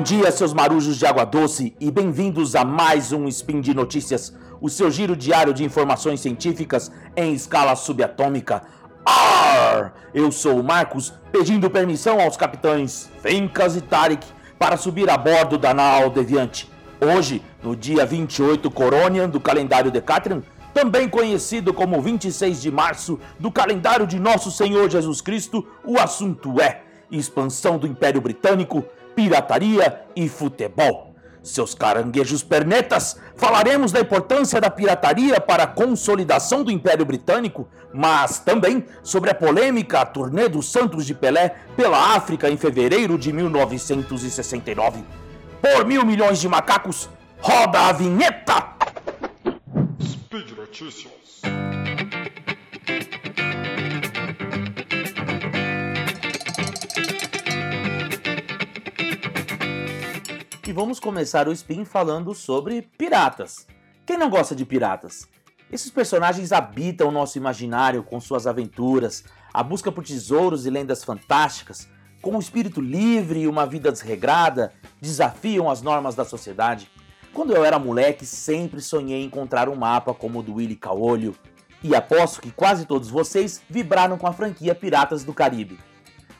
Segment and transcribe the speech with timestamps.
[0.00, 4.34] Bom dia, seus marujos de água doce, e bem-vindos a mais um Spin de Notícias,
[4.58, 8.62] o seu giro diário de informações científicas em escala subatômica.
[9.04, 9.92] Arr!
[10.14, 14.26] Eu sou o Marcos, pedindo permissão aos capitães Fencas e Tarik
[14.58, 16.70] para subir a bordo da nau Deviante.
[16.98, 20.42] Hoje, no dia 28 Coronian do calendário Decatrian,
[20.72, 26.58] também conhecido como 26 de março do calendário de Nosso Senhor Jesus Cristo, o assunto
[26.58, 28.82] é expansão do Império Britânico,
[29.20, 31.14] pirataria e futebol.
[31.42, 38.38] Seus caranguejos pernetas, falaremos da importância da pirataria para a consolidação do Império Britânico, mas
[38.38, 45.04] também sobre a polêmica turnê dos Santos de Pelé pela África em fevereiro de 1969.
[45.60, 48.74] Por mil milhões de macacos, roda a vinheta!
[50.02, 51.42] Speed Notícias.
[60.70, 63.66] E vamos começar o spin falando sobre piratas.
[64.06, 65.26] Quem não gosta de piratas?
[65.68, 71.02] Esses personagens habitam o nosso imaginário com suas aventuras, a busca por tesouros e lendas
[71.02, 71.88] fantásticas,
[72.22, 76.88] com um espírito livre e uma vida desregrada, desafiam as normas da sociedade.
[77.34, 81.34] Quando eu era moleque, sempre sonhei em encontrar um mapa como o do Willy Caolho,
[81.82, 85.80] e aposto que quase todos vocês vibraram com a franquia Piratas do Caribe.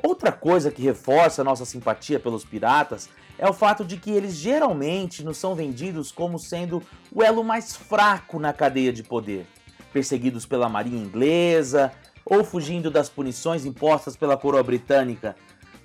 [0.00, 3.08] Outra coisa que reforça nossa simpatia pelos piratas
[3.42, 7.74] é o fato de que eles geralmente nos são vendidos como sendo o elo mais
[7.74, 9.48] fraco na cadeia de poder,
[9.92, 11.90] perseguidos pela marinha inglesa
[12.24, 15.34] ou fugindo das punições impostas pela coroa britânica.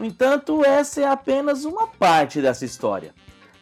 [0.00, 3.12] No entanto, essa é apenas uma parte dessa história.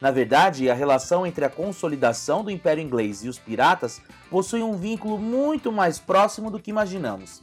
[0.00, 4.76] Na verdade, a relação entre a consolidação do Império Inglês e os piratas possui um
[4.76, 7.42] vínculo muito mais próximo do que imaginamos.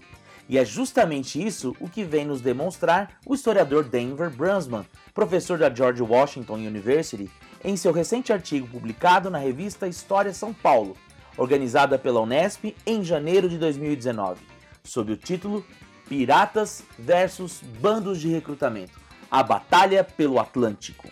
[0.49, 5.73] E é justamente isso o que vem nos demonstrar o historiador Denver Brunsman, professor da
[5.73, 7.29] George Washington University,
[7.63, 10.95] em seu recente artigo publicado na revista História São Paulo,
[11.37, 14.39] organizada pela Unesp em janeiro de 2019,
[14.83, 15.65] sob o título
[16.07, 18.97] Piratas versus Bandos de Recrutamento
[19.29, 21.09] A Batalha pelo Atlântico.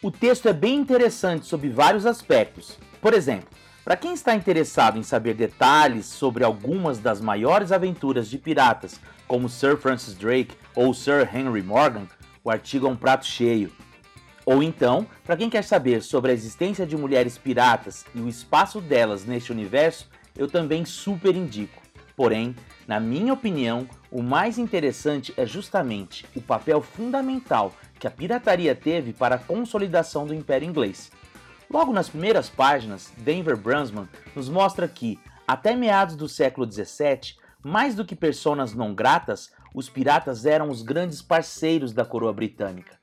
[0.00, 2.78] O texto é bem interessante sob vários aspectos.
[3.00, 3.48] Por exemplo,
[3.86, 9.48] para quem está interessado em saber detalhes sobre algumas das maiores aventuras de piratas, como
[9.48, 12.08] Sir Francis Drake ou Sir Henry Morgan,
[12.42, 13.70] o artigo é um prato cheio.
[14.44, 18.80] Ou então, para quem quer saber sobre a existência de mulheres piratas e o espaço
[18.80, 21.80] delas neste universo, eu também super indico.
[22.16, 22.56] Porém,
[22.88, 29.12] na minha opinião, o mais interessante é justamente o papel fundamental que a pirataria teve
[29.12, 31.08] para a consolidação do Império Inglês.
[31.68, 37.94] Logo nas primeiras páginas, Denver Brunsman nos mostra que, até meados do século XVII, mais
[37.94, 42.96] do que personas não gratas, os piratas eram os grandes parceiros da coroa britânica.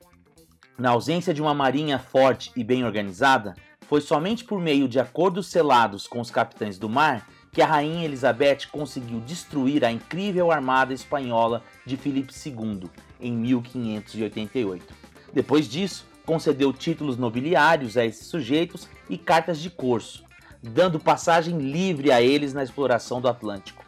[0.78, 3.54] Na ausência de uma marinha forte e bem organizada,
[3.88, 8.06] foi somente por meio de acordos selados com os capitães do mar que a rainha
[8.06, 12.90] Elizabeth conseguiu destruir a incrível armada espanhola de Filipe II
[13.22, 14.94] em 1588.
[15.32, 20.24] Depois disso, concedeu títulos nobiliários a esses sujeitos e cartas de corso,
[20.62, 23.84] dando passagem livre a eles na exploração do Atlântico.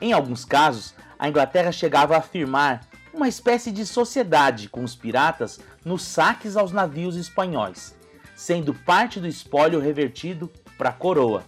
[0.00, 5.60] Em alguns casos, a Inglaterra chegava a afirmar uma espécie de sociedade com os piratas
[5.84, 7.94] nos saques aos navios espanhóis,
[8.34, 11.44] sendo parte do espólio revertido para a coroa.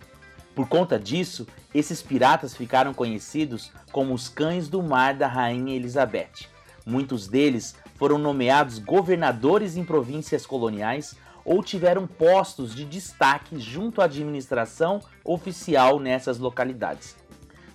[0.54, 6.46] Por conta disso, esses piratas ficaram conhecidos como os cães do mar da rainha Elizabeth.
[6.84, 11.14] Muitos deles foram nomeados governadores em províncias coloniais
[11.44, 17.16] ou tiveram postos de destaque junto à administração oficial nessas localidades.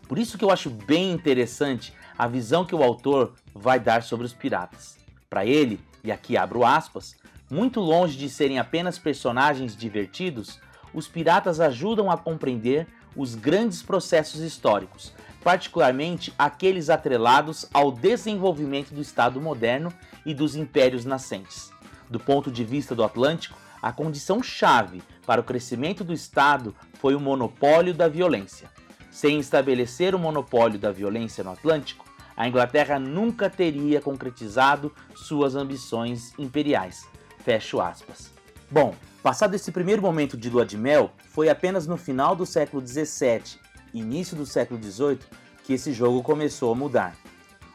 [0.06, 4.26] Por isso que eu acho bem interessante a visão que o autor vai dar sobre
[4.26, 4.98] os piratas.
[5.30, 7.16] Para ele, e aqui abro aspas,
[7.50, 10.60] muito longe de serem apenas personagens divertidos,
[10.94, 12.86] os piratas ajudam a compreender
[13.16, 19.94] os grandes processos históricos, particularmente aqueles atrelados ao desenvolvimento do Estado moderno
[20.28, 21.72] e dos impérios nascentes.
[22.08, 27.16] Do ponto de vista do Atlântico, a condição chave para o crescimento do Estado foi
[27.16, 28.70] o monopólio da violência.
[29.10, 36.34] Sem estabelecer o monopólio da violência no Atlântico, a Inglaterra nunca teria concretizado suas ambições
[36.38, 37.08] imperiais.
[37.40, 38.32] Fecho aspas.
[38.70, 38.94] Bom,
[39.24, 43.58] passado esse primeiro momento de lua de mel, foi apenas no final do século XVII
[43.94, 45.20] início do século XVIII
[45.64, 47.16] que esse jogo começou a mudar.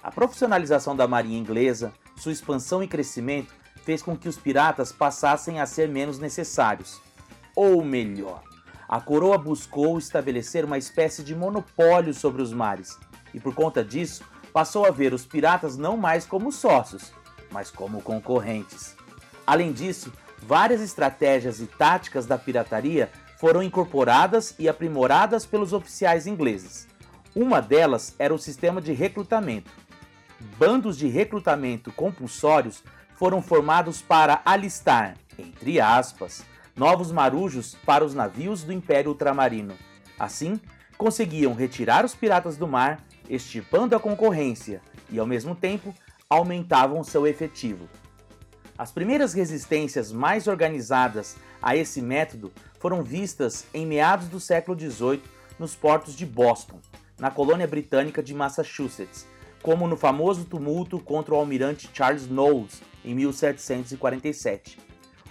[0.02, 3.52] A profissionalização da marinha inglesa, sua expansão e crescimento
[3.84, 7.00] fez com que os piratas passassem a ser menos necessários.
[7.54, 8.42] Ou melhor,
[8.88, 12.98] a coroa buscou estabelecer uma espécie de monopólio sobre os mares,
[13.34, 14.22] e por conta disso
[14.52, 17.12] passou a ver os piratas não mais como sócios,
[17.50, 18.94] mas como concorrentes.
[19.46, 20.12] Além disso,
[20.42, 26.86] várias estratégias e táticas da pirataria foram incorporadas e aprimoradas pelos oficiais ingleses.
[27.34, 29.70] Uma delas era o sistema de recrutamento.
[30.58, 32.82] Bandos de recrutamento compulsórios
[33.14, 36.44] foram formados para alistar, entre aspas,
[36.74, 39.74] novos marujos para os navios do Império Ultramarino.
[40.18, 40.60] Assim,
[40.98, 44.80] conseguiam retirar os piratas do mar, extirpando a concorrência
[45.10, 45.94] e, ao mesmo tempo,
[46.28, 47.88] aumentavam seu efetivo.
[48.76, 55.22] As primeiras resistências mais organizadas a esse método foram vistas em meados do século XVIII
[55.58, 56.80] nos portos de Boston,
[57.18, 59.26] na colônia britânica de Massachusetts,
[59.62, 64.78] como no famoso tumulto contra o almirante Charles Knowles em 1747.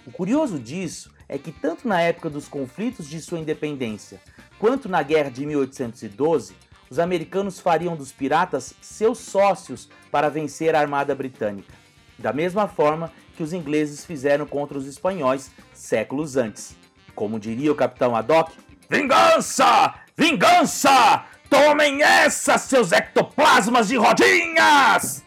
[0.06, 4.20] O curioso disso é que tanto na época dos conflitos de sua independência
[4.58, 6.54] quanto na guerra de 1812,
[6.88, 11.74] os americanos fariam dos piratas seus sócios para vencer a armada britânica,
[12.18, 16.76] da mesma forma que os ingleses fizeram contra os espanhóis séculos antes.
[17.14, 18.52] Como diria o capitão Haddock,
[18.88, 19.94] Vingança!
[20.16, 21.24] Vingança!
[21.52, 25.22] Tomem essa, seus ectoplasmas de rodinhas!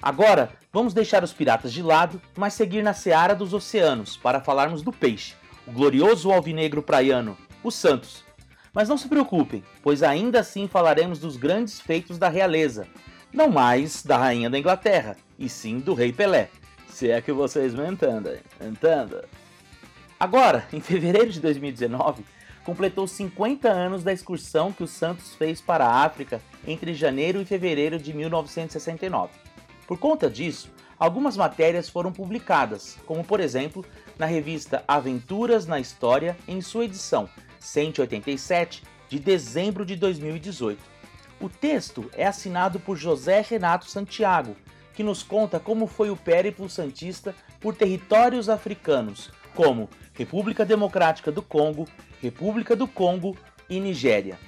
[0.00, 4.80] Agora, vamos deixar os piratas de lado, mas seguir na seara dos oceanos para falarmos
[4.80, 5.34] do peixe,
[5.66, 8.24] o glorioso alvinegro praiano, o Santos.
[8.72, 12.88] Mas não se preocupem, pois ainda assim falaremos dos grandes feitos da realeza,
[13.30, 16.48] não mais da rainha da Inglaterra, e sim do rei Pelé.
[16.88, 19.26] Se é que vocês me entendem, entenda.
[20.18, 22.24] Agora, em fevereiro de 2019,
[22.66, 27.44] completou 50 anos da excursão que o Santos fez para a África entre janeiro e
[27.44, 29.30] fevereiro de 1969.
[29.86, 30.68] Por conta disso,
[30.98, 33.84] algumas matérias foram publicadas, como por exemplo
[34.18, 37.28] na revista Aventuras na História, em sua edição
[37.60, 40.82] 187 de dezembro de 2018.
[41.40, 44.56] O texto é assinado por José Renato Santiago,
[44.92, 51.40] que nos conta como foi o périplo santista por territórios africanos, como República Democrática do
[51.40, 51.88] Congo,
[52.20, 53.34] República do Congo
[53.70, 54.38] e Nigéria.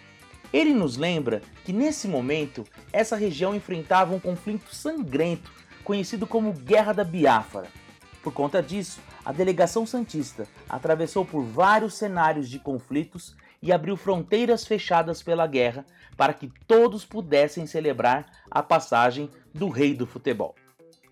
[0.52, 2.62] Ele nos lembra que nesse momento
[2.92, 5.50] essa região enfrentava um conflito sangrento,
[5.82, 7.68] conhecido como Guerra da Biafra.
[8.22, 14.66] Por conta disso, a delegação santista atravessou por vários cenários de conflitos e abriu fronteiras
[14.66, 15.86] fechadas pela guerra
[16.18, 20.54] para que todos pudessem celebrar a passagem do rei do futebol.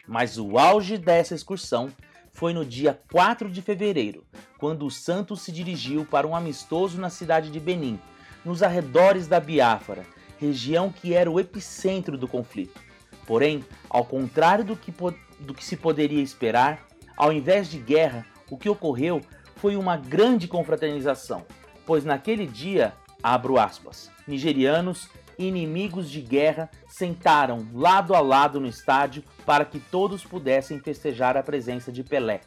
[0.06, 1.90] Mas o auge dessa excursão
[2.36, 4.22] foi no dia 4 de fevereiro,
[4.58, 7.98] quando o Santos se dirigiu para um amistoso na cidade de Benin,
[8.44, 10.04] nos arredores da Biafra,
[10.38, 12.78] região que era o epicentro do conflito.
[13.26, 14.92] Porém, ao contrário do que,
[15.40, 16.86] do que se poderia esperar,
[17.16, 19.22] ao invés de guerra, o que ocorreu
[19.54, 21.42] foi uma grande confraternização,
[21.86, 22.92] pois naquele dia,
[23.22, 30.24] abro aspas, nigerianos inimigos de guerra sentaram lado a lado no estádio para que todos
[30.24, 32.40] pudessem festejar a presença de Pelé.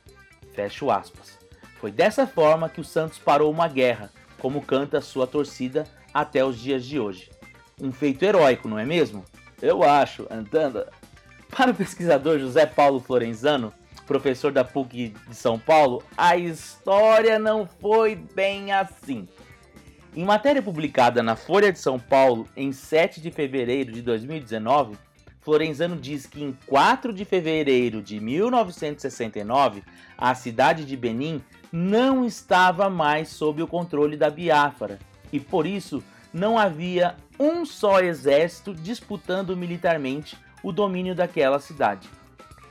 [0.54, 1.38] Fecho aspas.
[1.80, 6.60] Foi dessa forma que o Santos parou uma guerra, como canta sua torcida até os
[6.60, 7.30] dias de hoje.
[7.82, 9.24] Um feito heróico, não é mesmo?
[9.62, 10.92] Eu acho, entenda.
[11.50, 13.74] Para o pesquisador José Paulo Florenzano,
[14.06, 19.28] professor da PUC de São Paulo, a história não foi bem assim.
[20.16, 24.98] Em matéria publicada na Folha de São Paulo em 7 de fevereiro de 2019,
[25.40, 29.84] Florenzano diz que em 4 de fevereiro de 1969,
[30.18, 34.98] a cidade de Benin não estava mais sob o controle da Biafra
[35.32, 42.10] e por isso não havia um só exército disputando militarmente o domínio daquela cidade.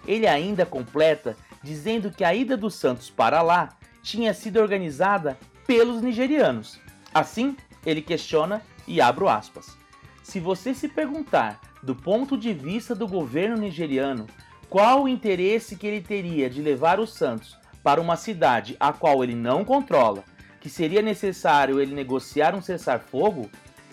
[0.07, 3.69] Ele ainda completa dizendo que a ida dos Santos para lá
[4.03, 6.81] tinha sido organizada pelos nigerianos
[7.13, 9.77] Assim, ele questiona e abro aspas.
[10.23, 14.27] Se você se perguntar, do ponto de vista do governo nigeriano,
[14.69, 19.25] qual o interesse que ele teria de levar os Santos para uma cidade a qual
[19.25, 20.23] ele não controla,
[20.61, 23.51] que seria necessário ele negociar um cessar-fogo,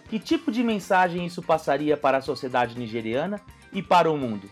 [0.09, 3.39] que tipo de mensagem isso passaria para a sociedade nigeriana
[3.71, 4.49] e para o mundo?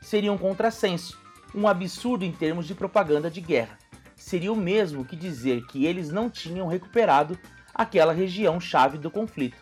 [0.00, 1.18] Seria um contrassenso,
[1.54, 3.78] um absurdo em termos de propaganda de guerra.
[4.16, 7.38] Seria o mesmo que dizer que eles não tinham recuperado
[7.80, 9.56] aquela região chave do conflito.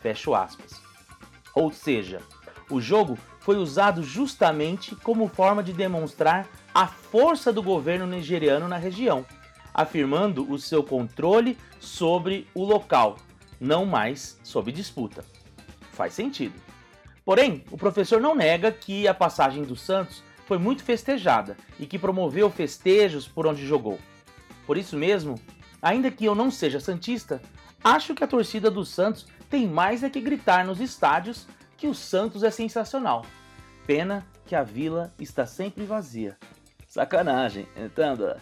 [0.00, 0.82] Fecho aspas.
[1.54, 2.20] Ou seja,
[2.68, 8.76] o jogo foi usado justamente como forma de demonstrar a força do governo nigeriano na
[8.76, 9.24] região,
[9.72, 13.18] afirmando o seu controle sobre o local,
[13.60, 15.24] não mais sob disputa.
[15.92, 16.60] Faz sentido.
[17.24, 22.00] Porém, o professor não nega que a passagem do Santos foi muito festejada e que
[22.00, 23.96] promoveu festejos por onde jogou.
[24.66, 25.36] Por isso mesmo,
[25.80, 27.40] ainda que eu não seja santista,
[27.82, 31.46] Acho que a torcida do Santos tem mais é que gritar nos estádios
[31.76, 33.24] que o Santos é sensacional.
[33.86, 36.36] Pena que a vila está sempre vazia.
[36.86, 38.38] Sacanagem, entenda.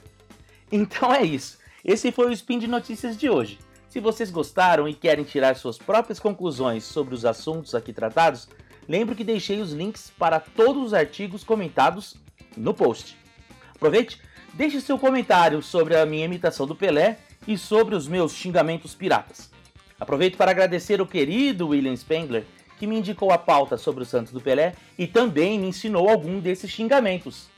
[0.72, 1.58] Então é isso.
[1.84, 3.58] Esse foi o Spin de Notícias de hoje.
[3.88, 8.48] Se vocês gostaram e querem tirar suas próprias conclusões sobre os assuntos aqui tratados,
[8.88, 12.16] lembre que deixei os links para todos os artigos comentados
[12.56, 13.16] no post.
[13.74, 14.20] Aproveite,
[14.52, 17.18] deixe seu comentário sobre a minha imitação do Pelé
[17.48, 19.50] e sobre os meus xingamentos piratas.
[19.98, 22.44] Aproveito para agradecer o querido William Spengler,
[22.78, 26.38] que me indicou a pauta sobre o Santos do Pelé e também me ensinou algum
[26.38, 27.48] desses xingamentos.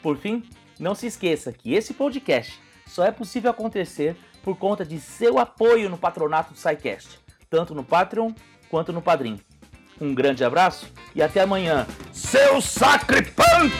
[0.00, 0.44] Por fim,
[0.78, 5.90] não se esqueça que esse podcast só é possível acontecer por conta de seu apoio
[5.90, 7.18] no patronato do SciCast,
[7.50, 8.32] tanto no Patreon
[8.70, 9.40] quanto no Padrim.
[10.00, 13.74] Um grande abraço e até amanhã, seus sacripantas!